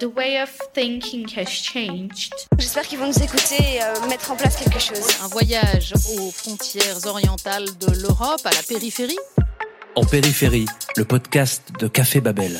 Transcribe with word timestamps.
The 0.00 0.04
way 0.16 0.42
of 0.42 0.50
thinking 0.74 1.26
has 1.36 1.46
changed. 1.46 2.34
J'espère 2.58 2.82
qu'ils 2.82 2.98
vont 2.98 3.06
nous 3.06 3.22
écouter 3.22 3.56
et 3.56 3.82
euh, 3.82 4.08
mettre 4.08 4.30
en 4.30 4.36
place 4.36 4.56
quelque 4.56 4.78
chose. 4.78 5.06
Un 5.22 5.28
voyage 5.28 5.94
aux 6.16 6.30
frontières 6.30 7.06
orientales 7.06 7.66
de 7.78 8.02
l'Europe, 8.02 8.40
à 8.44 8.50
la 8.50 8.62
périphérie. 8.68 9.18
En 9.96 10.04
périphérie, 10.04 10.66
le 10.96 11.04
podcast 11.04 11.70
de 11.78 11.88
Café 11.88 12.20
Babel. 12.20 12.58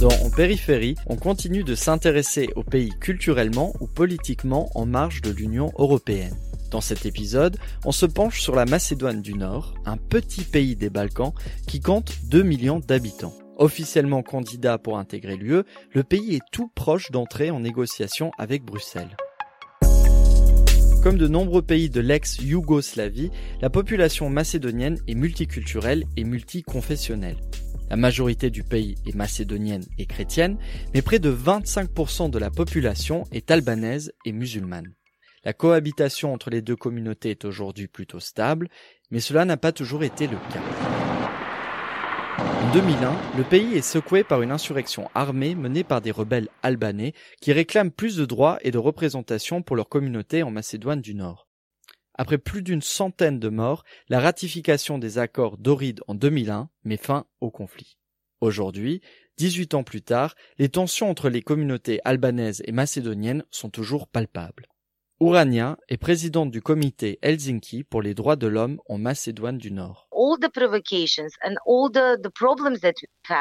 Dans 0.00 0.08
En 0.24 0.30
périphérie, 0.30 0.94
on 1.06 1.16
continue 1.16 1.64
de 1.64 1.74
s'intéresser 1.74 2.48
aux 2.56 2.64
pays 2.64 2.92
culturellement 2.98 3.74
ou 3.80 3.86
politiquement 3.86 4.70
en 4.74 4.86
marge 4.86 5.20
de 5.20 5.30
l'Union 5.30 5.72
européenne. 5.78 6.36
Dans 6.70 6.80
cet 6.80 7.04
épisode, 7.04 7.58
on 7.84 7.92
se 7.92 8.06
penche 8.06 8.40
sur 8.40 8.54
la 8.54 8.64
Macédoine 8.64 9.20
du 9.20 9.34
Nord, 9.34 9.74
un 9.84 9.96
petit 9.96 10.44
pays 10.44 10.76
des 10.76 10.90
Balkans 10.90 11.32
qui 11.66 11.80
compte 11.80 12.12
2 12.30 12.42
millions 12.42 12.80
d'habitants. 12.80 13.34
Officiellement 13.56 14.22
candidat 14.22 14.76
pour 14.78 14.98
intégrer 14.98 15.36
l'UE, 15.36 15.62
le 15.92 16.04
pays 16.04 16.34
est 16.34 16.42
tout 16.52 16.70
proche 16.74 17.10
d'entrer 17.10 17.50
en 17.50 17.60
négociation 17.60 18.30
avec 18.38 18.62
Bruxelles. 18.62 19.16
Comme 21.02 21.16
de 21.16 21.28
nombreux 21.28 21.62
pays 21.62 21.88
de 21.88 22.00
l'ex-Yougoslavie, 22.00 23.30
la 23.60 23.70
population 23.70 24.28
macédonienne 24.28 24.98
est 25.06 25.14
multiculturelle 25.14 26.04
et 26.16 26.24
multiconfessionnelle. 26.24 27.38
La 27.88 27.96
majorité 27.96 28.50
du 28.50 28.64
pays 28.64 28.96
est 29.06 29.14
macédonienne 29.14 29.84
et 29.98 30.06
chrétienne, 30.06 30.58
mais 30.92 31.02
près 31.02 31.20
de 31.20 31.32
25% 31.32 32.28
de 32.30 32.38
la 32.38 32.50
population 32.50 33.22
est 33.30 33.50
albanaise 33.50 34.12
et 34.24 34.32
musulmane. 34.32 34.92
La 35.44 35.52
cohabitation 35.52 36.34
entre 36.34 36.50
les 36.50 36.60
deux 36.60 36.74
communautés 36.74 37.30
est 37.30 37.44
aujourd'hui 37.44 37.86
plutôt 37.86 38.18
stable, 38.18 38.68
mais 39.12 39.20
cela 39.20 39.44
n'a 39.44 39.56
pas 39.56 39.70
toujours 39.70 40.02
été 40.02 40.26
le 40.26 40.36
cas. 40.52 40.95
En 42.62 42.72
2001, 42.72 43.36
le 43.36 43.44
pays 43.44 43.74
est 43.74 43.82
secoué 43.82 44.24
par 44.24 44.40
une 44.40 44.50
insurrection 44.50 45.10
armée 45.14 45.54
menée 45.54 45.84
par 45.84 46.00
des 46.00 46.10
rebelles 46.10 46.48
albanais 46.62 47.12
qui 47.40 47.52
réclament 47.52 47.90
plus 47.90 48.16
de 48.16 48.24
droits 48.24 48.58
et 48.62 48.70
de 48.70 48.78
représentation 48.78 49.62
pour 49.62 49.76
leur 49.76 49.88
communauté 49.88 50.42
en 50.42 50.50
Macédoine 50.50 51.02
du 51.02 51.14
Nord. 51.14 51.48
Après 52.14 52.38
plus 52.38 52.62
d'une 52.62 52.80
centaine 52.80 53.38
de 53.38 53.50
morts, 53.50 53.84
la 54.08 54.20
ratification 54.20 54.98
des 54.98 55.18
accords 55.18 55.58
d'Oride 55.58 56.00
en 56.08 56.14
2001 56.14 56.70
met 56.84 56.96
fin 56.96 57.26
au 57.40 57.50
conflit. 57.50 57.98
Aujourd'hui, 58.40 59.02
18 59.36 59.74
ans 59.74 59.84
plus 59.84 60.02
tard, 60.02 60.34
les 60.58 60.70
tensions 60.70 61.10
entre 61.10 61.28
les 61.28 61.42
communautés 61.42 62.00
albanaises 62.04 62.62
et 62.64 62.72
macédoniennes 62.72 63.44
sont 63.50 63.68
toujours 63.68 64.08
palpables. 64.08 64.66
Ourania 65.18 65.78
est 65.88 65.96
présidente 65.96 66.50
du 66.50 66.60
comité 66.60 67.18
Helsinki 67.22 67.84
pour 67.84 68.02
les 68.02 68.12
droits 68.12 68.36
de 68.36 68.46
l'homme 68.46 68.82
en 68.86 68.98
Macédoine 68.98 69.56
du 69.56 69.72
Nord. 69.72 70.10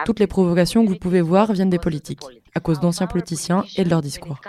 Toutes 0.05 0.19
les 0.19 0.27
provocations 0.27 0.85
que 0.85 0.89
vous 0.89 0.95
pouvez 0.95 1.19
voir 1.19 1.51
viennent 1.51 1.69
des 1.69 1.77
politiques, 1.77 2.21
à 2.53 2.61
cause 2.61 2.79
d'anciens 2.79 3.07
politiciens 3.07 3.65
et 3.75 3.83
de 3.83 3.89
leurs 3.89 4.01
discours. 4.01 4.39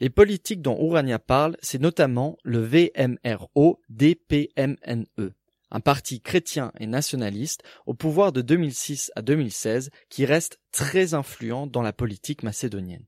Les 0.00 0.10
politiques 0.10 0.60
dont 0.60 0.76
Ourania 0.80 1.20
parle, 1.20 1.56
c'est 1.62 1.80
notamment 1.80 2.36
le 2.42 2.58
VMRO-DPMNE, 2.58 5.34
un 5.70 5.80
parti 5.80 6.20
chrétien 6.20 6.72
et 6.80 6.88
nationaliste 6.88 7.62
au 7.86 7.94
pouvoir 7.94 8.32
de 8.32 8.42
2006 8.42 9.12
à 9.14 9.22
2016 9.22 9.90
qui 10.08 10.26
reste 10.26 10.58
très 10.72 11.14
influent 11.14 11.68
dans 11.68 11.82
la 11.82 11.92
politique 11.92 12.42
macédonienne. 12.42 13.04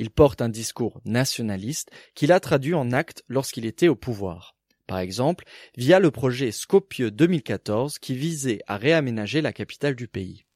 Il 0.00 0.08
porte 0.08 0.40
un 0.40 0.48
discours 0.48 0.98
nationaliste 1.04 1.90
qu'il 2.14 2.32
a 2.32 2.40
traduit 2.40 2.72
en 2.72 2.90
actes 2.90 3.22
lorsqu'il 3.28 3.66
était 3.66 3.88
au 3.88 3.94
pouvoir. 3.94 4.56
Par 4.86 4.98
exemple, 4.98 5.44
via 5.76 6.00
le 6.00 6.10
projet 6.10 6.52
Skopje 6.52 7.02
2014 7.02 7.98
qui 7.98 8.14
visait 8.14 8.60
à 8.66 8.78
réaménager 8.78 9.42
la 9.42 9.52
capitale 9.52 9.94
du 9.94 10.08
pays. 10.08 10.46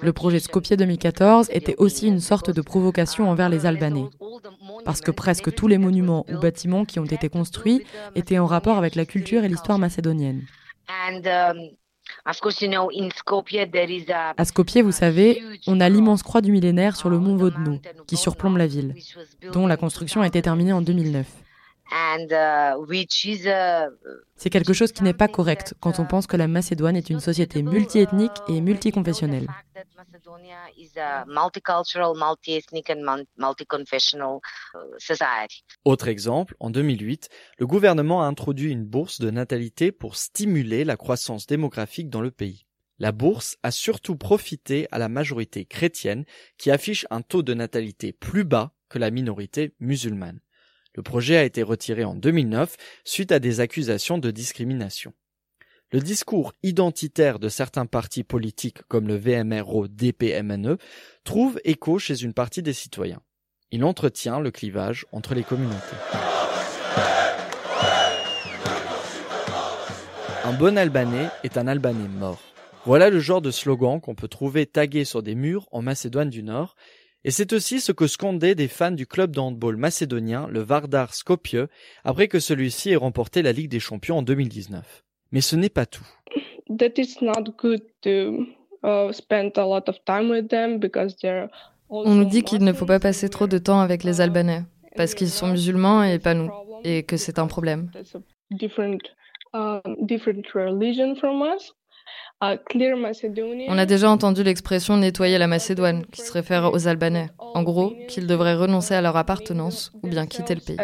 Le 0.00 0.12
projet 0.12 0.38
Skopje 0.38 0.76
2014 0.76 1.50
était 1.50 1.74
aussi 1.78 2.06
une 2.06 2.20
sorte 2.20 2.50
de 2.50 2.62
provocation 2.62 3.28
envers 3.28 3.48
les 3.48 3.66
Albanais, 3.66 4.06
parce 4.84 5.00
que 5.00 5.10
presque 5.10 5.52
tous 5.52 5.66
les 5.66 5.78
monuments 5.78 6.24
ou 6.28 6.38
bâtiments 6.38 6.84
qui 6.84 7.00
ont 7.00 7.04
été 7.04 7.28
construits 7.28 7.84
étaient 8.14 8.38
en 8.38 8.46
rapport 8.46 8.78
avec 8.78 8.94
la 8.94 9.06
culture 9.06 9.42
et 9.42 9.48
l'histoire 9.48 9.80
macédonienne. 9.80 10.46
Um, 10.88 11.70
à 14.36 14.44
Skopje, 14.44 14.78
vous 14.78 14.92
savez, 14.92 15.42
on 15.66 15.80
a 15.80 15.88
l'immense 15.88 16.22
croix 16.22 16.40
du 16.40 16.52
millénaire 16.52 16.96
sur 16.96 17.10
le 17.10 17.18
mont 17.18 17.36
Vodno, 17.36 17.80
qui 18.06 18.16
surplombe 18.16 18.56
la 18.56 18.66
ville, 18.66 18.94
dont 19.52 19.66
la 19.66 19.76
construction 19.76 20.22
a 20.22 20.26
été 20.26 20.40
terminée 20.42 20.72
en 20.72 20.82
2009. 20.82 21.26
Uh, 21.92 22.74
C'est 24.36 24.50
quelque 24.50 24.72
chose 24.72 24.92
qui 24.92 25.02
n'est 25.02 25.12
pas 25.12 25.28
correct 25.28 25.74
quand 25.80 25.98
on 25.98 26.06
pense 26.06 26.26
que 26.26 26.36
la 26.36 26.48
Macédoine 26.48 26.96
est 26.96 27.10
une 27.10 27.20
société 27.20 27.62
multiethnique 27.62 28.32
et 28.48 28.60
multiconfessionnelle. 28.60 29.46
Autre 35.84 36.08
exemple, 36.08 36.56
en 36.58 36.70
2008, 36.70 37.28
le 37.58 37.66
gouvernement 37.66 38.22
a 38.22 38.26
introduit 38.26 38.72
une 38.72 38.84
bourse 38.84 39.20
de 39.20 39.30
natalité 39.30 39.92
pour 39.92 40.16
stimuler 40.16 40.84
la 40.84 40.96
croissance 40.96 41.46
démographique 41.46 42.08
dans 42.08 42.22
le 42.22 42.30
pays. 42.30 42.66
La 42.98 43.12
bourse 43.12 43.56
a 43.62 43.70
surtout 43.70 44.16
profité 44.16 44.86
à 44.90 44.98
la 44.98 45.08
majorité 45.08 45.64
chrétienne 45.64 46.24
qui 46.58 46.70
affiche 46.70 47.06
un 47.10 47.22
taux 47.22 47.42
de 47.42 47.52
natalité 47.52 48.12
plus 48.12 48.44
bas 48.44 48.72
que 48.88 48.98
la 48.98 49.10
minorité 49.10 49.74
musulmane. 49.80 50.40
Le 50.94 51.02
projet 51.02 51.36
a 51.36 51.44
été 51.44 51.62
retiré 51.62 52.04
en 52.04 52.14
2009 52.14 52.76
suite 53.04 53.32
à 53.32 53.40
des 53.40 53.60
accusations 53.60 54.18
de 54.18 54.30
discrimination. 54.30 55.12
Le 55.90 56.00
discours 56.00 56.52
identitaire 56.62 57.38
de 57.38 57.48
certains 57.48 57.86
partis 57.86 58.24
politiques 58.24 58.82
comme 58.88 59.08
le 59.08 59.16
VMRO-DPMNE 59.16 60.78
trouve 61.24 61.60
écho 61.64 61.98
chez 61.98 62.22
une 62.22 62.32
partie 62.32 62.62
des 62.62 62.72
citoyens. 62.72 63.22
Il 63.70 63.84
entretient 63.84 64.40
le 64.40 64.50
clivage 64.50 65.06
entre 65.12 65.34
les 65.34 65.42
communautés. 65.42 65.96
Un 70.44 70.52
bon 70.52 70.78
Albanais 70.78 71.28
est 71.42 71.56
un 71.58 71.66
Albanais 71.66 72.08
mort. 72.08 72.40
Voilà 72.84 73.08
le 73.08 73.18
genre 73.18 73.40
de 73.40 73.50
slogan 73.50 74.00
qu'on 74.00 74.14
peut 74.14 74.28
trouver 74.28 74.66
tagué 74.66 75.04
sur 75.04 75.22
des 75.22 75.34
murs 75.34 75.66
en 75.72 75.80
Macédoine 75.80 76.28
du 76.28 76.42
Nord 76.42 76.76
et 77.24 77.30
c'est 77.30 77.52
aussi 77.52 77.80
ce 77.80 77.92
que 77.92 78.06
scandaient 78.06 78.54
des 78.54 78.68
fans 78.68 78.90
du 78.90 79.06
club 79.06 79.34
de 79.34 79.40
handball 79.40 79.76
macédonien, 79.76 80.46
le 80.50 80.60
Vardar 80.60 81.14
Skopje, 81.14 81.68
après 82.04 82.28
que 82.28 82.38
celui-ci 82.38 82.90
ait 82.90 82.96
remporté 82.96 83.42
la 83.42 83.52
Ligue 83.52 83.70
des 83.70 83.80
Champions 83.80 84.18
en 84.18 84.22
2019. 84.22 85.04
Mais 85.32 85.40
ce 85.40 85.56
n'est 85.56 85.70
pas 85.70 85.86
tout. 85.86 86.06
On 91.88 92.14
nous 92.14 92.24
dit 92.24 92.42
qu'il 92.42 92.62
ne 92.62 92.72
faut 92.72 92.86
pas 92.86 93.00
passer 93.00 93.28
trop 93.28 93.46
de 93.46 93.58
temps 93.58 93.80
avec 93.80 94.04
les 94.04 94.20
Albanais, 94.20 94.62
parce 94.96 95.14
qu'ils 95.14 95.30
sont 95.30 95.48
musulmans 95.48 96.02
et 96.02 96.18
pas 96.18 96.34
nous, 96.34 96.50
et 96.82 97.02
que 97.02 97.16
c'est 97.16 97.38
un 97.38 97.46
problème. 97.46 97.90
On 102.40 103.78
a 103.78 103.86
déjà 103.86 104.10
entendu 104.10 104.42
l'expression 104.42 104.96
nettoyer 104.96 105.38
la 105.38 105.46
Macédoine, 105.46 106.04
qui 106.06 106.20
se 106.20 106.32
réfère 106.32 106.72
aux 106.72 106.88
Albanais. 106.88 107.30
En 107.38 107.62
gros, 107.62 107.94
qu'ils 108.08 108.26
devraient 108.26 108.56
renoncer 108.56 108.94
à 108.94 109.00
leur 109.00 109.16
appartenance 109.16 109.92
ou 110.02 110.08
bien 110.08 110.26
quitter 110.26 110.54
le 110.54 110.60
pays. 110.60 110.76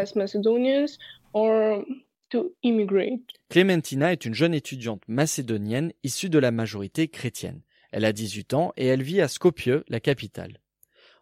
Clementina 3.49 4.13
est 4.13 4.25
une 4.25 4.35
jeune 4.35 4.55
étudiante 4.55 5.03
macédonienne 5.09 5.93
issue 6.05 6.31
de 6.31 6.39
la 6.39 6.51
majorité 6.51 7.09
chrétienne. 7.09 7.63
Elle 7.93 8.05
a 8.05 8.13
18 8.13 8.55
ans 8.55 8.73
et 8.77 8.87
elle 8.87 9.03
vit 9.03 9.21
à 9.21 9.29
Skopje, 9.29 9.83
la 9.89 10.01
capitale. 10.01 10.61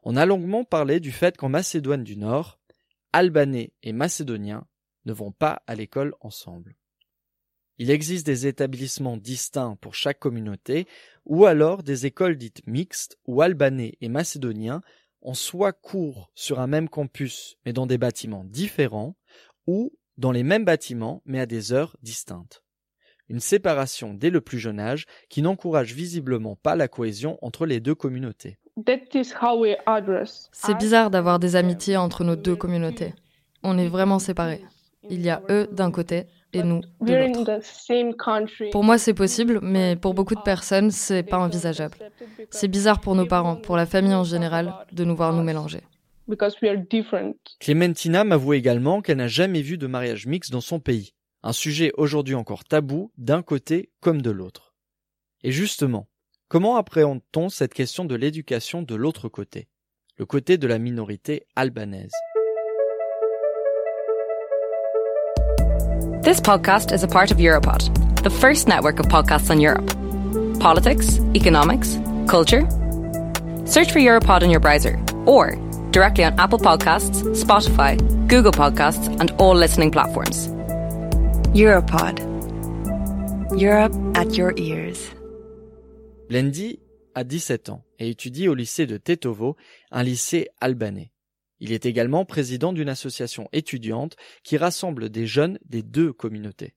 On 0.03 0.17
a 0.17 0.27
longuement 0.27 0.65
parlé 0.65 1.01
du 1.01 1.13
fait 1.13 1.37
qu'en 1.37 1.49
Macédoine 1.49 2.05
du 2.05 2.17
Nord, 2.17 2.59
Albanais 3.13 3.73
et 3.83 3.93
Macédoniens 3.93 4.67
ne 5.07 5.13
vont 5.13 5.33
pas 5.33 5.63
à 5.67 5.75
l'école 5.75 6.15
ensemble. 6.21 6.77
Il 7.79 7.91
existe 7.91 8.27
des 8.27 8.49
établissements 8.49 9.17
distincts 9.17 9.77
pour 9.81 9.95
chaque 9.95 10.19
communauté, 10.19 10.87
ou 11.25 11.47
alors 11.47 11.85
des 11.85 12.07
écoles 12.07 12.37
dites 12.37 12.67
mixtes 12.67 13.19
où 13.27 13.41
albanais 13.41 13.95
et 14.01 14.09
macédoniens 14.09 14.83
ont 15.23 15.35
soit 15.35 15.73
cours 15.73 16.31
sur 16.35 16.59
un 16.59 16.67
même 16.67 16.89
campus 16.89 17.57
mais 17.65 17.73
dans 17.73 17.87
des 17.87 17.99
bâtiments 17.99 18.45
différents, 18.45 19.17
ou 19.67 19.93
dans 20.17 20.33
les 20.33 20.43
mêmes 20.43 20.65
bâtiments 20.65 21.23
mais 21.25 21.39
à 21.39 21.47
des 21.47 21.73
heures 21.73 21.97
distinctes. 22.03 22.65
Une 23.29 23.41
séparation 23.41 24.15
dès 24.15 24.31
le 24.31 24.41
plus 24.41 24.59
jeune 24.59 24.81
âge 24.81 25.05
qui 25.29 25.43
n'encourage 25.43 25.93
visiblement 25.93 26.57
pas 26.57 26.75
la 26.75 26.89
cohésion 26.89 27.39
entre 27.43 27.67
les 27.67 27.79
deux 27.79 27.95
communautés. 27.95 28.59
C'est 30.53 30.79
bizarre 30.79 31.11
d'avoir 31.11 31.39
des 31.39 31.57
amitiés 31.57 31.97
entre 31.97 32.25
nos 32.25 32.37
deux 32.37 32.57
communautés. 32.57 33.15
On 33.63 33.77
est 33.77 33.89
vraiment 33.89 34.19
séparés. 34.19 34.65
Il 35.11 35.21
y 35.21 35.31
a 35.31 35.43
eux 35.51 35.69
d'un 35.73 35.91
côté 35.91 36.27
et 36.53 36.63
nous 36.63 36.81
de 37.01 37.15
l'autre. 37.15 38.71
Pour 38.71 38.85
moi, 38.85 38.99
c'est 38.99 39.15
possible, 39.15 39.61
mais 39.63 39.97
pour 39.97 40.15
beaucoup 40.15 40.35
de 40.35 40.41
personnes, 40.41 40.91
c'est 40.91 41.23
pas 41.23 41.39
envisageable. 41.39 41.97
C'est 42.51 42.69
bizarre 42.69 43.01
pour 43.01 43.15
nos 43.15 43.27
parents, 43.27 43.57
pour 43.57 43.77
la 43.77 43.87
famille 43.87 44.15
en 44.15 44.25
général, 44.25 44.75
de 44.93 45.05
nous 45.05 45.17
voir 45.17 45.33
nous 45.33 45.43
mélanger. 45.43 45.81
Clémentina 47.61 48.25
m'avoue 48.25 48.53
également 48.53 49.01
qu'elle 49.01 49.17
n'a 49.17 49.29
jamais 49.29 49.63
vu 49.63 49.79
de 49.79 49.87
mariage 49.87 50.27
mixte 50.27 50.53
dans 50.53 50.61
son 50.61 50.79
pays. 50.79 51.15
Un 51.43 51.53
sujet 51.53 51.93
aujourd'hui 51.97 52.35
encore 52.35 52.65
tabou 52.65 53.13
d'un 53.17 53.43
côté 53.43 53.91
comme 54.01 54.21
de 54.21 54.31
l'autre. 54.31 54.75
Et 55.43 55.53
justement, 55.53 56.09
comment 56.49 56.77
appréhende-t-on 56.77 57.49
cette 57.49 57.73
question 57.73 58.05
de 58.05 58.15
l'éducation 58.15 58.83
de 58.83 58.95
l'autre 58.95 59.29
côté, 59.29 59.69
le 60.17 60.27
côté 60.27 60.59
de 60.59 60.67
la 60.67 60.79
minorité 60.79 61.47
albanaise 61.57 62.11
This 66.23 66.41
podcast 66.41 66.93
is 66.93 67.03
a 67.03 67.09
part 67.09 67.31
of 67.31 67.39
Europod, 67.39 68.23
the 68.23 68.31
first 68.31 68.69
network 68.69 69.01
of 69.01 69.07
podcasts 69.07 69.51
on 69.51 69.61
Europe. 69.61 69.89
Politics, 70.61 71.19
economics, 71.35 71.99
culture. 72.29 72.63
Search 73.65 73.91
for 73.91 73.99
Europod 73.99 74.43
in 74.43 74.51
your 74.51 74.61
browser 74.61 74.99
or 75.27 75.57
directly 75.91 76.25
on 76.25 76.39
Apple 76.39 76.59
Podcasts, 76.59 77.23
Spotify, 77.35 77.99
Google 78.29 78.53
Podcasts, 78.53 79.09
and 79.21 79.31
all 79.41 79.55
listening 79.55 79.91
platforms. 79.91 80.49
Europod. 81.55 82.21
Europe 83.59 83.95
at 84.15 84.37
your 84.37 84.53
ears. 84.57 85.11
Blendi 86.29 86.79
a 87.15 87.25
17 87.25 87.71
ans 87.71 87.83
et 87.99 88.11
étudie 88.11 88.49
au 88.49 88.55
lycée 88.55 88.87
de 88.87 88.99
Tetovo, 88.99 89.57
un 89.91 90.03
lycée 90.05 90.49
albanais. 90.61 91.11
Il 91.61 91.73
est 91.73 91.87
également 91.87 92.25
président 92.25 92.73
d'une 92.73 92.89
association 92.89 93.49
étudiante 93.53 94.17
qui 94.45 94.57
rassemble 94.57 95.09
des 95.09 95.27
jeunes 95.27 95.59
des 95.65 95.83
deux 95.83 96.13
communautés. 96.13 96.75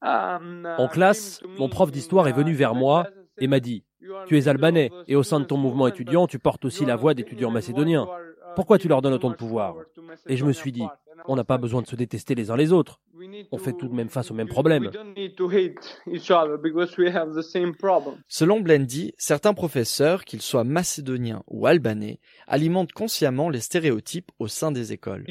Um, 0.00 0.68
en 0.78 0.86
classe, 0.86 1.40
mon 1.58 1.68
prof 1.68 1.90
d'histoire 1.90 2.28
est 2.28 2.32
venu 2.32 2.52
vers 2.54 2.74
moi 2.74 3.08
et 3.38 3.48
m'a 3.48 3.58
dit 3.58 3.84
Tu 4.26 4.38
es 4.38 4.46
albanais 4.46 4.90
et 5.08 5.16
au 5.16 5.24
sein 5.24 5.40
de 5.40 5.44
ton 5.44 5.56
mouvement 5.56 5.88
étudiant, 5.88 6.26
tu 6.26 6.38
portes 6.38 6.64
aussi 6.64 6.84
la 6.84 6.94
voix 6.94 7.14
d'étudiants 7.14 7.50
macédoniens. 7.50 8.06
Pourquoi 8.54 8.78
tu 8.78 8.88
leur 8.88 9.02
donnes 9.02 9.14
autant 9.14 9.30
de 9.30 9.36
pouvoir 9.36 9.74
Et 10.28 10.36
je 10.36 10.44
me 10.44 10.52
suis 10.52 10.72
dit 10.72 10.86
On 11.26 11.36
n'a 11.36 11.44
pas 11.44 11.58
besoin 11.58 11.82
de 11.82 11.86
se 11.86 11.96
détester 11.96 12.34
les 12.34 12.50
uns 12.50 12.56
les 12.56 12.72
autres. 12.72 13.00
On 13.52 13.58
fait 13.58 13.72
tout 13.72 13.88
de 13.88 13.94
même 13.94 14.08
face 14.08 14.30
au 14.30 14.34
même 14.34 14.48
problème. 14.48 14.90
Selon 18.28 18.60
Blendy, 18.60 19.14
certains 19.18 19.54
professeurs, 19.54 20.24
qu'ils 20.24 20.42
soient 20.42 20.64
macédoniens 20.64 21.42
ou 21.46 21.66
albanais, 21.66 22.20
alimentent 22.46 22.92
consciemment 22.92 23.48
les 23.50 23.60
stéréotypes 23.60 24.30
au 24.38 24.48
sein 24.48 24.70
des 24.70 24.92
écoles. 24.92 25.24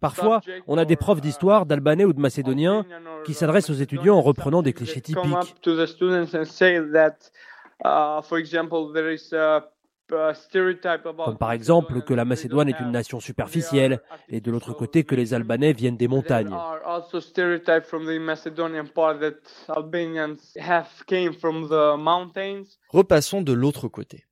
Parfois, 0.00 0.40
on 0.68 0.78
a 0.78 0.84
des 0.84 0.96
profs 0.96 1.20
d'histoire, 1.20 1.66
d'albanais 1.66 2.04
ou 2.04 2.12
de 2.12 2.20
macédoniens 2.20 2.84
qui 3.24 3.34
s'adressent 3.34 3.70
aux 3.70 3.74
étudiants 3.74 4.16
en 4.16 4.22
reprenant 4.22 4.62
des 4.62 4.72
clichés 4.72 5.00
typiques. 5.00 5.24
Comme 10.08 11.38
par 11.38 11.52
exemple 11.52 12.02
que 12.02 12.14
la 12.14 12.24
Macédoine 12.24 12.68
est 12.68 12.80
une 12.80 12.92
nation 12.92 13.20
superficielle 13.20 14.00
et 14.28 14.40
de 14.40 14.50
l'autre 14.50 14.72
côté 14.72 15.04
que 15.04 15.14
les 15.14 15.34
Albanais 15.34 15.72
viennent 15.72 15.96
des 15.96 16.08
montagnes. 16.08 16.56
Repassons 22.88 23.42
de 23.42 23.52
l'autre 23.52 23.88
côté. 23.88 24.24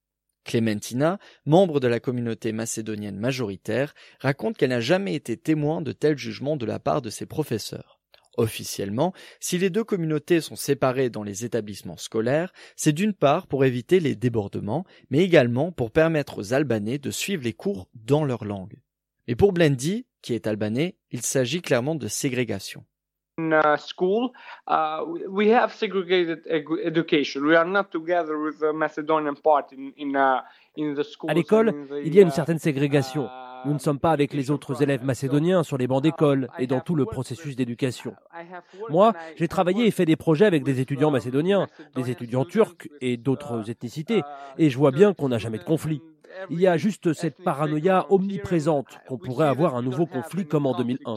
Clémentina, 0.46 1.19
membre 1.44 1.81
de 1.81 1.88
la 1.88 2.00
communauté 2.00 2.52
macédonienne 2.52 3.19
majoritaire, 3.19 3.94
raconte 4.20 4.56
qu'elle 4.56 4.70
n'a 4.70 4.81
jamais 4.81 5.14
été 5.14 5.37
témoin 5.37 5.82
de 5.82 5.93
tels 5.93 6.17
jugements 6.17 6.56
de 6.56 6.64
la 6.64 6.78
part 6.78 7.02
de 7.02 7.11
ses 7.11 7.26
professeurs. 7.26 7.95
Officiellement, 8.36 9.14
si 9.40 9.56
les 9.56 9.70
deux 9.70 9.84
communautés 9.84 10.40
sont 10.40 10.56
séparées 10.56 11.08
dans 11.08 11.22
les 11.22 11.44
établissements 11.44 11.96
scolaires, 11.96 12.52
c'est 12.76 12.92
d'une 12.92 13.14
part 13.14 13.46
pour 13.46 13.64
éviter 13.64 13.98
les 13.98 14.14
débordements, 14.14 14.84
mais 15.10 15.20
également 15.20 15.72
pour 15.72 15.90
permettre 15.90 16.38
aux 16.38 16.52
Albanais 16.52 16.98
de 16.98 17.10
suivre 17.10 17.44
les 17.44 17.54
cours 17.54 17.88
dans 17.94 18.24
leur 18.24 18.44
langue. 18.44 18.78
Mais 19.26 19.34
pour 19.34 19.52
Blendy, 19.52 20.06
qui 20.22 20.34
est 20.34 20.46
albanais, 20.46 20.96
il 21.10 21.22
s'agit 21.22 21.62
clairement 21.62 21.94
de 21.94 22.08
ségrégation. 22.08 22.84
À 31.28 31.34
l'école, 31.34 31.74
il 32.02 32.14
y 32.14 32.18
a 32.18 32.22
une 32.22 32.30
certaine 32.30 32.58
ségrégation. 32.58 33.28
Nous 33.64 33.72
ne 33.72 33.78
sommes 33.78 33.98
pas 33.98 34.12
avec 34.12 34.32
les 34.32 34.50
autres 34.50 34.82
élèves 34.82 35.04
macédoniens 35.04 35.62
sur 35.62 35.78
les 35.78 35.86
bancs 35.86 36.02
d'école 36.02 36.48
et 36.58 36.66
dans 36.66 36.80
tout 36.80 36.94
le 36.94 37.04
processus 37.04 37.56
d'éducation. 37.56 38.14
Moi, 38.90 39.12
j'ai 39.36 39.48
travaillé 39.48 39.86
et 39.86 39.90
fait 39.90 40.04
des 40.04 40.16
projets 40.16 40.46
avec 40.46 40.62
des 40.62 40.80
étudiants 40.80 41.10
macédoniens, 41.10 41.66
des 41.94 42.10
étudiants 42.10 42.44
turcs 42.44 42.88
et 43.00 43.16
d'autres 43.16 43.70
ethnicités, 43.70 44.22
et 44.58 44.70
je 44.70 44.78
vois 44.78 44.90
bien 44.90 45.14
qu'on 45.14 45.28
n'a 45.28 45.38
jamais 45.38 45.58
de 45.58 45.64
conflit. 45.64 46.00
Il 46.50 46.60
y 46.60 46.66
a 46.66 46.76
juste 46.76 47.12
cette 47.14 47.42
paranoïa 47.42 48.06
omniprésente 48.10 48.98
qu'on 49.08 49.16
pourrait 49.16 49.46
avoir 49.46 49.74
un 49.74 49.82
nouveau 49.82 50.06
conflit 50.06 50.46
comme 50.46 50.66
en 50.66 50.76
2001. 50.76 51.14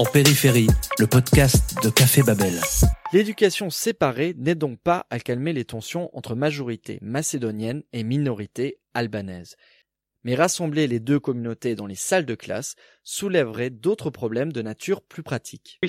En 0.00 0.04
périphérie, 0.06 0.66
le 0.98 1.06
podcast 1.06 1.76
de 1.84 1.90
Café 1.90 2.22
Babel. 2.22 2.58
L'éducation 3.12 3.68
séparée 3.68 4.34
n'est 4.38 4.54
donc 4.54 4.80
pas 4.80 5.06
à 5.10 5.18
calmer 5.20 5.52
les 5.52 5.66
tensions 5.66 6.08
entre 6.16 6.34
majorité 6.34 6.98
macédonienne 7.02 7.82
et 7.92 8.02
minorité 8.02 8.78
albanaise 8.94 9.56
mais 10.24 10.34
rassembler 10.34 10.86
les 10.86 11.00
deux 11.00 11.18
communautés 11.18 11.74
dans 11.74 11.86
les 11.86 11.94
salles 11.94 12.26
de 12.26 12.34
classe 12.34 12.74
soulèverait 13.10 13.70
d'autres 13.70 14.10
problèmes 14.10 14.52
de 14.52 14.62
nature 14.62 15.02
plus 15.02 15.24
pratique. 15.24 15.80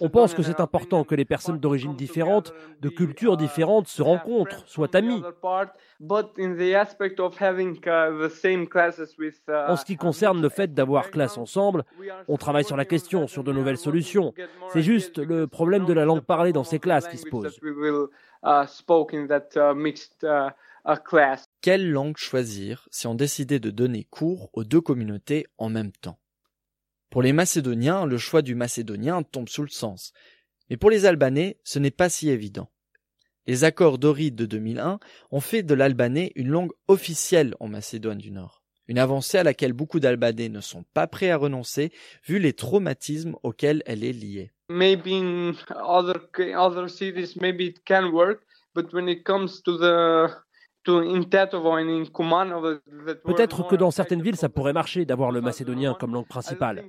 On 0.00 0.08
pense 0.08 0.34
que 0.34 0.42
c'est 0.42 0.58
important 0.58 1.04
que 1.04 1.14
les 1.14 1.24
personnes 1.24 1.60
d'origine 1.60 1.94
différente, 1.94 2.52
de 2.80 2.88
cultures 2.88 3.36
différentes 3.36 3.86
se 3.86 4.02
rencontrent, 4.02 4.66
soient 4.66 4.96
amies. 4.96 5.22
En 9.68 9.76
ce 9.76 9.84
qui 9.84 9.96
concerne 9.96 10.42
le 10.42 10.48
fait 10.48 10.74
d'avoir 10.74 11.10
classe 11.12 11.38
ensemble, 11.38 11.84
on 12.26 12.36
travaille 12.36 12.64
sur 12.64 12.76
la 12.76 12.84
question, 12.84 13.28
sur 13.28 13.44
de 13.44 13.52
nouvelles 13.52 13.78
solutions. 13.78 14.34
C'est 14.72 14.82
juste 14.82 15.18
le 15.18 15.46
problème 15.46 15.84
de 15.84 15.92
la 15.92 16.04
langue 16.04 16.22
parlée 16.22 16.52
dans 16.52 16.64
ces 16.64 16.80
classes 16.80 17.06
qui 17.06 17.18
se 17.18 17.28
pose. 17.28 17.60
Quelle 21.60 21.90
langue 21.90 22.16
choisir 22.16 22.88
si 22.90 23.06
on 23.06 23.14
décidait 23.14 23.60
de 23.60 23.70
donner 23.70 24.04
cours 24.04 24.50
aux 24.52 24.64
deux 24.64 24.80
communautés 24.80 25.46
en 25.58 25.68
même 25.68 25.92
temps? 25.92 26.18
Pour 27.10 27.22
les 27.22 27.32
Macédoniens, 27.32 28.06
le 28.06 28.18
choix 28.18 28.42
du 28.42 28.54
macédonien 28.54 29.22
tombe 29.22 29.48
sous 29.48 29.62
le 29.62 29.68
sens. 29.68 30.12
Mais 30.68 30.76
pour 30.76 30.90
les 30.90 31.06
Albanais, 31.06 31.58
ce 31.64 31.80
n'est 31.80 31.90
pas 31.90 32.08
si 32.08 32.30
évident. 32.30 32.70
Les 33.46 33.64
accords 33.64 33.98
d'Oride 33.98 34.36
de 34.36 34.46
2001 34.46 35.00
ont 35.32 35.40
fait 35.40 35.64
de 35.64 35.74
l'albanais 35.74 36.30
une 36.36 36.50
langue 36.50 36.70
officielle 36.86 37.56
en 37.58 37.66
Macédoine 37.66 38.18
du 38.18 38.30
Nord. 38.30 38.62
Une 38.86 38.98
avancée 38.98 39.38
à 39.38 39.42
laquelle 39.42 39.72
beaucoup 39.72 39.98
d'Albanais 39.98 40.48
ne 40.48 40.60
sont 40.60 40.84
pas 40.94 41.08
prêts 41.08 41.30
à 41.30 41.36
renoncer 41.36 41.90
vu 42.24 42.38
les 42.38 42.52
traumatismes 42.52 43.34
auxquels 43.42 43.82
elle 43.86 44.04
est 44.04 44.12
liée. 44.12 44.52
Maybe 44.68 45.08
in 45.08 45.54
other 45.74 46.20
other 46.56 46.88
cities, 46.88 47.36
maybe 47.40 47.64
it 47.64 47.84
can 47.84 48.10
work, 48.12 48.42
but 48.74 48.92
when 48.92 49.08
it 49.08 49.24
comes 49.24 49.62
to 49.64 49.76
the 49.78 50.30
Peut-être 53.24 53.66
que 53.66 53.76
dans 53.76 53.90
certaines 53.90 54.22
villes, 54.22 54.36
ça 54.36 54.48
pourrait 54.48 54.72
marcher 54.72 55.04
d'avoir 55.04 55.30
le 55.30 55.40
macédonien 55.40 55.96
comme 55.98 56.12
langue 56.12 56.28
principale. 56.28 56.84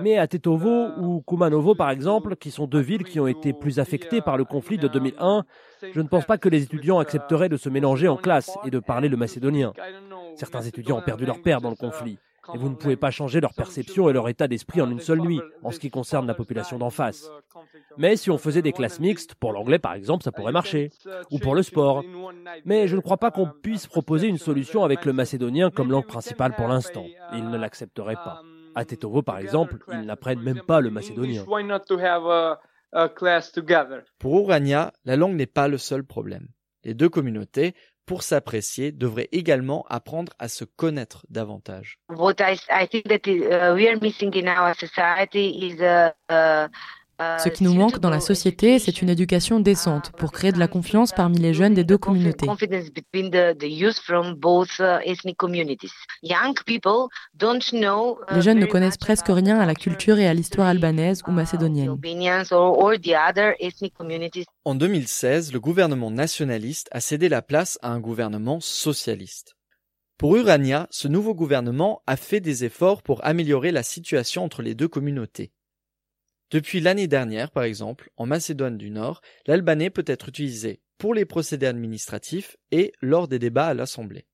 Mais 0.00 0.18
à 0.18 0.26
Tetovo 0.26 0.88
ou 0.98 1.22
Kumanovo, 1.26 1.74
par 1.74 1.90
exemple, 1.90 2.36
qui 2.36 2.50
sont 2.50 2.66
deux 2.66 2.80
villes 2.80 3.04
qui 3.04 3.20
ont 3.20 3.26
été 3.26 3.52
plus 3.52 3.78
affectées 3.78 4.20
par 4.20 4.36
le 4.36 4.44
conflit 4.44 4.78
de 4.78 4.88
2001, 4.88 5.44
je 5.92 6.00
ne 6.00 6.08
pense 6.08 6.24
pas 6.24 6.38
que 6.38 6.48
les 6.48 6.62
étudiants 6.62 6.98
accepteraient 6.98 7.48
de 7.48 7.56
se 7.56 7.68
mélanger 7.68 8.08
en 8.08 8.16
classe 8.16 8.56
et 8.64 8.70
de 8.70 8.78
parler 8.78 9.08
le 9.08 9.16
macédonien. 9.16 9.72
Certains 10.36 10.62
étudiants 10.62 10.98
ont 10.98 11.02
perdu 11.02 11.26
leur 11.26 11.42
père 11.42 11.60
dans 11.60 11.70
le 11.70 11.76
conflit. 11.76 12.18
Et 12.52 12.58
vous 12.58 12.68
ne 12.68 12.74
pouvez 12.74 12.96
pas 12.96 13.10
changer 13.10 13.40
leur 13.40 13.54
perception 13.54 14.08
et 14.08 14.12
leur 14.12 14.28
état 14.28 14.48
d'esprit 14.48 14.82
en 14.82 14.90
une 14.90 15.00
seule 15.00 15.20
nuit, 15.20 15.40
en 15.62 15.70
ce 15.70 15.78
qui 15.78 15.90
concerne 15.90 16.26
la 16.26 16.34
population 16.34 16.78
d'en 16.78 16.90
face. 16.90 17.30
Mais 17.96 18.16
si 18.16 18.30
on 18.30 18.38
faisait 18.38 18.62
des 18.62 18.72
classes 18.72 19.00
mixtes, 19.00 19.34
pour 19.34 19.52
l'anglais 19.52 19.78
par 19.78 19.94
exemple, 19.94 20.24
ça 20.24 20.32
pourrait 20.32 20.52
marcher, 20.52 20.90
ou 21.30 21.38
pour 21.38 21.54
le 21.54 21.62
sport. 21.62 22.04
Mais 22.64 22.88
je 22.88 22.96
ne 22.96 23.00
crois 23.00 23.16
pas 23.16 23.30
qu'on 23.30 23.48
puisse 23.62 23.86
proposer 23.86 24.28
une 24.28 24.38
solution 24.38 24.84
avec 24.84 25.04
le 25.04 25.12
macédonien 25.12 25.70
comme 25.70 25.90
langue 25.90 26.06
principale 26.06 26.54
pour 26.54 26.68
l'instant. 26.68 27.06
Ils 27.32 27.48
ne 27.48 27.56
l'accepteraient 27.56 28.14
pas. 28.16 28.42
À 28.74 28.84
Tetovo 28.84 29.22
par 29.22 29.38
exemple, 29.38 29.78
ils 29.92 30.04
n'apprennent 30.04 30.42
même 30.42 30.62
pas 30.66 30.80
le 30.80 30.90
macédonien. 30.90 31.44
Pour 34.18 34.40
Urania, 34.40 34.92
la 35.04 35.16
langue 35.16 35.34
n'est 35.34 35.46
pas 35.46 35.68
le 35.68 35.78
seul 35.78 36.04
problème. 36.04 36.48
Les 36.84 36.94
deux 36.94 37.08
communautés 37.08 37.74
pour 38.06 38.22
s'apprécier, 38.22 38.92
devrait 38.92 39.28
également 39.32 39.84
apprendre 39.88 40.32
à 40.38 40.48
se 40.48 40.64
connaître 40.64 41.24
davantage. 41.30 41.98
What 42.08 42.34
I, 42.40 42.58
I 42.70 42.86
think 42.86 43.08
that 43.08 43.26
we 43.74 43.88
are 43.88 43.98
missing 44.00 44.32
in 44.34 44.46
our 44.46 44.74
society 44.74 45.70
is 45.70 45.80
Ce 47.38 47.48
qui 47.48 47.64
nous 47.64 47.74
manque 47.74 47.98
dans 47.98 48.10
la 48.10 48.20
société, 48.20 48.78
c'est 48.78 49.02
une 49.02 49.08
éducation 49.08 49.60
décente 49.60 50.12
pour 50.12 50.32
créer 50.32 50.52
de 50.52 50.58
la 50.58 50.68
confiance 50.68 51.12
parmi 51.12 51.38
les 51.38 51.54
jeunes 51.54 51.74
des 51.74 51.84
deux 51.84 51.98
communautés. 51.98 52.46
Les 58.30 58.42
jeunes 58.42 58.58
ne 58.58 58.66
connaissent 58.66 58.96
presque 58.96 59.26
rien 59.28 59.58
à 59.58 59.66
la 59.66 59.74
culture 59.74 60.18
et 60.18 60.26
à 60.26 60.34
l'histoire 60.34 60.68
albanaise 60.68 61.22
ou 61.26 61.30
macédonienne. 61.30 61.96
En 64.64 64.74
2016, 64.74 65.52
le 65.52 65.60
gouvernement 65.60 66.10
nationaliste 66.10 66.88
a 66.90 67.00
cédé 67.00 67.28
la 67.28 67.42
place 67.42 67.78
à 67.82 67.90
un 67.90 68.00
gouvernement 68.00 68.60
socialiste. 68.60 69.54
Pour 70.16 70.36
Urania, 70.36 70.86
ce 70.90 71.08
nouveau 71.08 71.34
gouvernement 71.34 72.02
a 72.06 72.16
fait 72.16 72.40
des 72.40 72.64
efforts 72.64 73.02
pour 73.02 73.24
améliorer 73.24 73.72
la 73.72 73.82
situation 73.82 74.44
entre 74.44 74.62
les 74.62 74.74
deux 74.74 74.88
communautés. 74.88 75.52
Depuis 76.54 76.78
l'année 76.78 77.08
dernière, 77.08 77.50
par 77.50 77.64
exemple, 77.64 78.12
en 78.16 78.26
Macédoine 78.26 78.78
du 78.78 78.92
Nord, 78.92 79.22
l'albanais 79.48 79.90
peut 79.90 80.04
être 80.06 80.28
utilisé 80.28 80.80
pour 80.98 81.12
les 81.12 81.24
procédés 81.24 81.66
administratifs 81.66 82.56
et 82.70 82.92
lors 83.02 83.26
des 83.26 83.40
débats 83.40 83.66
à 83.66 83.74
l'Assemblée. 83.74 84.28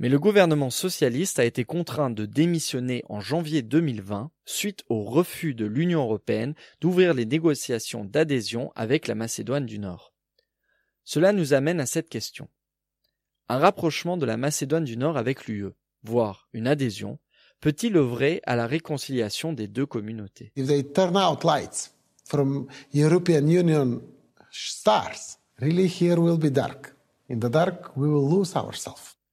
Mais 0.00 0.08
le 0.08 0.18
gouvernement 0.18 0.70
socialiste 0.70 1.38
a 1.38 1.44
été 1.44 1.62
contraint 1.62 2.10
de 2.10 2.26
démissionner 2.26 3.04
en 3.08 3.20
janvier 3.20 3.62
2020 3.62 4.32
suite 4.44 4.82
au 4.88 5.04
refus 5.04 5.54
de 5.54 5.66
l'Union 5.66 6.02
européenne 6.02 6.56
d'ouvrir 6.80 7.14
les 7.14 7.26
négociations 7.26 8.04
d'adhésion 8.04 8.72
avec 8.74 9.06
la 9.06 9.14
Macédoine 9.14 9.66
du 9.66 9.78
Nord. 9.78 10.12
Cela 11.04 11.32
nous 11.32 11.54
amène 11.54 11.78
à 11.78 11.86
cette 11.86 12.08
question. 12.08 12.48
Un 13.48 13.58
rapprochement 13.58 14.16
de 14.16 14.26
la 14.26 14.36
Macédoine 14.36 14.82
du 14.82 14.96
Nord 14.96 15.16
avec 15.16 15.46
l'UE, 15.46 15.74
voire 16.02 16.48
une 16.52 16.66
adhésion, 16.66 17.20
peut-il 17.62 17.96
œuvrer 17.96 18.42
à 18.44 18.56
la 18.56 18.66
réconciliation 18.66 19.54
des 19.54 19.68
deux 19.68 19.86
communautés? 19.86 20.52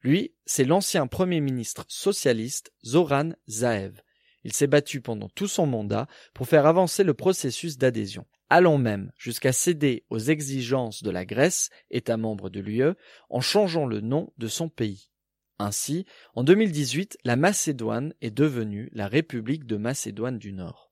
Lui, 0.03 0.31
c'est 0.45 0.63
l'ancien 0.63 1.07
Premier 1.07 1.41
ministre 1.41 1.83
socialiste 1.89 2.71
Zoran 2.85 3.31
Zaev. 3.49 4.01
Il 4.45 4.53
s'est 4.53 4.67
battu 4.67 5.01
pendant 5.01 5.27
tout 5.27 5.47
son 5.49 5.65
mandat 5.65 6.07
pour 6.33 6.47
faire 6.47 6.65
avancer 6.65 7.03
le 7.03 7.13
processus 7.13 7.77
d'adhésion 7.77 8.25
allant 8.49 8.77
même 8.77 9.11
jusqu'à 9.17 9.53
céder 9.53 10.03
aux 10.09 10.19
exigences 10.19 11.03
de 11.03 11.11
la 11.11 11.25
Grèce, 11.25 11.69
État 11.91 12.17
membre 12.17 12.49
de 12.49 12.59
l'UE, 12.59 12.95
en 13.29 13.41
changeant 13.41 13.85
le 13.85 14.01
nom 14.01 14.33
de 14.37 14.47
son 14.47 14.69
pays. 14.69 15.11
Ainsi, 15.61 16.05
en 16.35 16.45
2018, 16.45 17.17
la 17.25 17.35
Macédoine 17.35 18.13
est 18.21 18.31
devenue 18.31 18.89
la 18.93 19.09
République 19.09 19.65
de 19.65 19.75
Macédoine 19.75 20.37
du 20.37 20.53
Nord. 20.53 20.89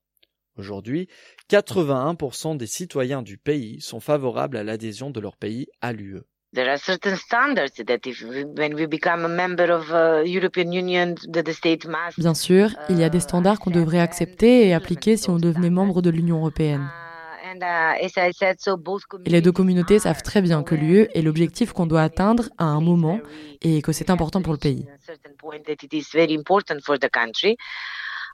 Aujourd'hui, 0.58 1.08
81% 1.50 2.58
des 2.58 2.66
citoyens 2.66 3.22
du 3.22 3.38
pays 3.38 3.80
sont 3.80 4.00
favorables 4.00 4.58
à 4.58 4.64
l'adhésion 4.64 5.10
de 5.10 5.20
leur 5.20 5.38
pays 5.38 5.68
à 5.80 5.94
l'UE. 5.94 6.20
Bien 6.52 6.76
sûr, 12.34 12.70
il 12.90 12.98
y 12.98 13.04
a 13.04 13.08
des 13.08 13.20
standards 13.20 13.60
qu'on 13.60 13.70
devrait 13.70 14.00
accepter 14.00 14.66
et 14.66 14.74
appliquer 14.74 15.16
si 15.16 15.30
on 15.30 15.36
devenait 15.36 15.70
membre 15.70 16.02
de 16.02 16.10
l'Union 16.10 16.38
européenne. 16.38 16.90
Et 19.24 19.30
les 19.30 19.40
deux 19.40 19.52
communautés 19.52 19.98
savent 19.98 20.22
très 20.22 20.42
bien 20.42 20.62
que 20.62 20.74
l'UE 20.74 21.08
est 21.14 21.22
l'objectif 21.22 21.72
qu'on 21.72 21.86
doit 21.86 22.02
atteindre 22.02 22.48
à 22.58 22.64
un 22.64 22.80
moment 22.80 23.20
et 23.62 23.82
que 23.82 23.92
c'est 23.92 24.10
important 24.10 24.42
pour 24.42 24.52
le 24.52 24.58
pays. 24.58 24.86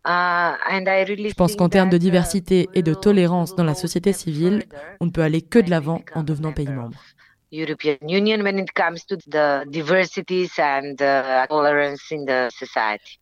Je 0.07 1.35
pense 1.35 1.57
qu'en 1.57 1.69
termes 1.69 1.91
de 1.91 1.99
diversité 1.99 2.69
et 2.75 2.83
de 2.83 2.95
tolérance 2.95 3.55
dans 3.55 3.65
la 3.65 3.75
société 3.75 4.13
civile, 4.13 4.65
on 5.01 5.07
ne 5.07 5.11
peut 5.11 5.23
aller 5.23 5.41
que 5.41 5.59
de 5.59 5.71
l'avant 5.71 6.03
en 6.15 6.23
devenant 6.23 6.53
pays 6.53 6.69
membre. 6.69 6.99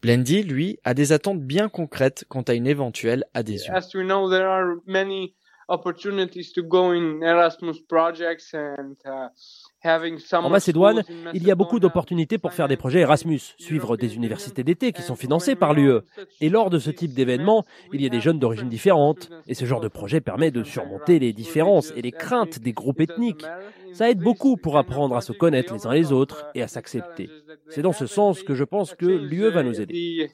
Blendy, 0.03 0.43
lui, 0.43 0.79
a 0.85 0.95
des 0.95 1.13
attentes 1.13 1.41
bien 1.41 1.69
concrètes 1.69 2.25
quant 2.29 2.41
à 2.43 2.55
une 2.55 2.67
éventuelle 2.67 3.25
adhésion. 3.35 3.75
En 10.45 10.50
Macédoine, 10.50 11.02
il 11.35 11.45
y 11.45 11.50
a 11.50 11.55
beaucoup 11.55 11.81
d'opportunités 11.81 12.38
pour 12.38 12.52
faire 12.52 12.69
des 12.69 12.76
projets 12.76 13.00
Erasmus, 13.00 13.41
suivre 13.59 13.97
des 13.97 14.14
universités 14.14 14.64
d'été 14.64 14.93
qui 14.93 15.02
sont 15.02 15.17
financées 15.17 15.57
par 15.57 15.73
l'UE. 15.73 16.00
Et 16.41 16.50
lors 16.50 16.71
de 16.71 16.79
ce 16.79 16.91
type 16.91 17.14
d'événement, 17.14 17.64
il 17.93 18.02
y 18.02 18.07
a 18.07 18.09
des 18.09 18.21
jeunes 18.21 18.38
d'origine 18.38 18.69
différentes. 18.69 19.31
Et 19.47 19.55
ce 19.55 19.64
genre 19.64 19.81
de 19.81 19.88
projet 19.88 20.21
permet 20.21 20.50
de 20.50 20.62
surmonter 20.62 21.19
les 21.19 21.33
différences 21.33 21.93
et 21.97 22.02
les 22.02 22.12
craintes 22.12 22.59
des 22.61 22.73
groupes 22.73 23.00
ethniques. 23.00 23.47
Ça 23.93 24.11
aide 24.11 24.21
beaucoup 24.21 24.57
pour 24.57 24.79
apprendre 24.79 25.17
à 25.17 25.21
se 25.21 25.33
connaître 25.33 25.75
les 25.75 25.87
uns 25.87 25.95
les 25.95 26.12
autres 26.12 26.47
et 26.55 26.62
à 26.62 26.69
s'accepter. 26.69 27.31
C'est 27.69 27.83
dans 27.83 27.93
ce 27.93 28.07
sens 28.07 28.43
que 28.43 28.55
je 28.55 28.64
pense 28.64 28.95
que 28.95 29.07
l'UE 29.07 29.50
va 29.50 29.62
nous 29.62 29.81
aider. 29.81 30.31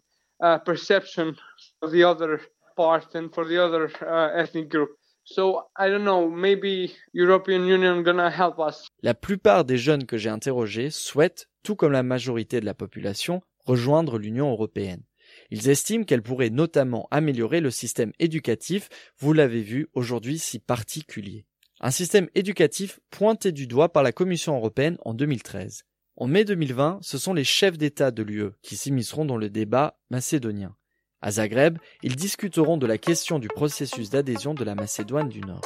La 9.02 9.14
plupart 9.14 9.64
des 9.64 9.78
jeunes 9.78 10.06
que 10.06 10.16
j'ai 10.16 10.30
interrogés 10.30 10.90
souhaitent, 10.90 11.48
tout 11.62 11.76
comme 11.76 11.92
la 11.92 12.02
majorité 12.02 12.60
de 12.60 12.66
la 12.66 12.74
population, 12.74 13.42
rejoindre 13.64 14.18
l'Union 14.18 14.50
européenne. 14.50 15.02
Ils 15.50 15.68
estiment 15.68 16.04
qu'elle 16.04 16.22
pourrait 16.22 16.50
notamment 16.50 17.08
améliorer 17.10 17.60
le 17.60 17.70
système 17.70 18.12
éducatif, 18.18 18.88
vous 19.18 19.32
l'avez 19.32 19.60
vu 19.60 19.88
aujourd'hui 19.92 20.38
si 20.38 20.58
particulier. 20.58 21.44
Un 21.80 21.90
système 21.90 22.28
éducatif 22.34 22.98
pointé 23.10 23.52
du 23.52 23.66
doigt 23.66 23.92
par 23.92 24.02
la 24.02 24.12
Commission 24.12 24.56
européenne 24.56 24.98
en 25.04 25.14
2013. 25.14 25.84
En 26.16 26.26
mai 26.26 26.44
2020, 26.44 26.98
ce 27.02 27.18
sont 27.18 27.34
les 27.34 27.44
chefs 27.44 27.78
d'État 27.78 28.10
de 28.10 28.22
l'UE 28.22 28.50
qui 28.62 28.76
s'immisceront 28.76 29.24
dans 29.24 29.36
le 29.36 29.50
débat 29.50 30.00
macédonien. 30.10 30.74
À 31.20 31.32
Zagreb, 31.32 31.78
ils 32.02 32.14
discuteront 32.14 32.76
de 32.76 32.86
la 32.86 32.96
question 32.96 33.38
du 33.38 33.48
processus 33.48 34.10
d'adhésion 34.10 34.54
de 34.54 34.62
la 34.64 34.74
Macédoine 34.74 35.28
du 35.28 35.40
Nord. 35.40 35.62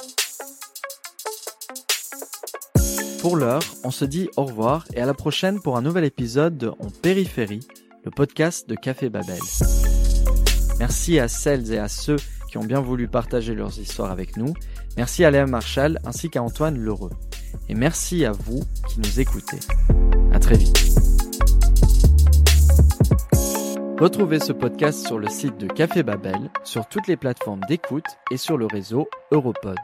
Pour 3.21 3.37
l'heure, 3.37 3.63
on 3.85 3.91
se 3.91 4.05
dit 4.05 4.29
au 4.37 4.45
revoir 4.45 4.87
et 4.95 5.01
à 5.01 5.07
la 5.07 5.15
prochaine 5.15 5.61
pour 5.61 5.77
un 5.77 5.83
nouvel 5.83 6.05
épisode 6.05 6.57
de 6.57 6.69
En 6.69 6.91
Périphérie, 7.03 7.67
le 8.05 8.11
podcast 8.11 8.69
de 8.69 8.75
Café 8.75 9.11
Babel. 9.11 9.39
Merci 10.79 11.21
à 11.21 11.29
celles 11.29 11.71
et 11.73 11.79
à 11.79 11.89
ceux 11.89 12.17
qui 12.51 12.59
ont 12.59 12.65
bien 12.65 12.81
voulu 12.81 13.07
partager 13.07 13.55
leurs 13.55 13.79
histoires 13.79 14.11
avec 14.11 14.37
nous. 14.37 14.55
Merci 14.97 15.25
à 15.25 15.31
Léa 15.31 15.47
Marshall 15.47 16.01
ainsi 16.05 16.31
qu'à 16.31 16.43
Antoine 16.43 16.79
Lheureux. 16.79 17.13
Et 17.69 17.75
merci 17.75 18.25
à 18.25 18.33
vous 18.33 18.63
qui 18.89 18.99
nous 18.99 19.21
écoutez. 19.21 19.61
À 20.33 20.39
très 20.39 20.57
vite. 20.57 21.22
Retrouvez 24.03 24.41
ce 24.41 24.53
podcast 24.53 25.07
sur 25.07 25.17
le 25.17 25.29
site 25.29 25.59
de 25.59 25.69
Café 25.69 26.03
Babel, 26.03 26.51
sur 26.65 26.89
toutes 26.89 27.07
les 27.07 27.17
plateformes 27.17 27.61
d'écoute 27.69 28.19
et 28.33 28.37
sur 28.37 28.59
le 28.59 28.67
réseau 28.67 29.07
Europod. 29.31 29.79